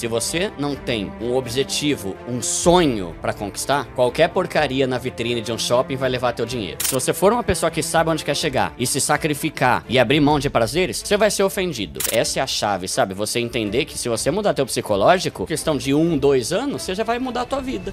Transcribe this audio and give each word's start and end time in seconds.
Se 0.00 0.08
você 0.08 0.50
não 0.58 0.74
tem 0.74 1.12
um 1.20 1.36
objetivo, 1.36 2.16
um 2.26 2.40
sonho 2.40 3.14
pra 3.20 3.34
conquistar, 3.34 3.84
qualquer 3.94 4.30
porcaria 4.30 4.86
na 4.86 4.96
vitrine 4.96 5.42
de 5.42 5.52
um 5.52 5.58
shopping 5.58 5.94
vai 5.94 6.08
levar 6.08 6.32
teu 6.32 6.46
dinheiro. 6.46 6.78
Se 6.82 6.94
você 6.94 7.12
for 7.12 7.34
uma 7.34 7.42
pessoa 7.42 7.70
que 7.70 7.82
sabe 7.82 8.08
onde 8.08 8.24
quer 8.24 8.34
chegar 8.34 8.72
e 8.78 8.86
se 8.86 8.98
sacrificar 8.98 9.84
e 9.86 9.98
abrir 9.98 10.18
mão 10.18 10.38
de 10.38 10.48
prazeres, 10.48 11.02
você 11.04 11.18
vai 11.18 11.30
ser 11.30 11.42
ofendido. 11.42 12.00
Essa 12.10 12.40
é 12.40 12.42
a 12.42 12.46
chave, 12.46 12.88
sabe? 12.88 13.12
Você 13.12 13.40
entender 13.40 13.84
que 13.84 13.98
se 13.98 14.08
você 14.08 14.30
mudar 14.30 14.54
teu 14.54 14.64
psicológico, 14.64 15.46
questão 15.46 15.76
de 15.76 15.92
um, 15.92 16.16
dois 16.16 16.50
anos, 16.50 16.80
você 16.80 16.94
já 16.94 17.04
vai 17.04 17.18
mudar 17.18 17.42
a 17.42 17.44
tua 17.44 17.60
vida. 17.60 17.92